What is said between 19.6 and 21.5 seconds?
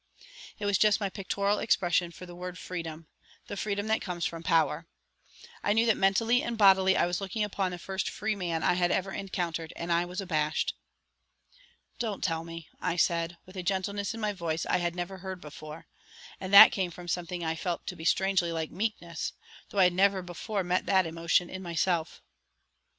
though I had never before met that emotion